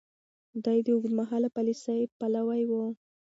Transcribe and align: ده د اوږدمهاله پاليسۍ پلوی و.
ده 0.63 0.71
د 0.85 0.87
اوږدمهاله 0.95 1.49
پاليسۍ 1.55 2.01
پلوی 2.19 2.61
و. 2.69 2.71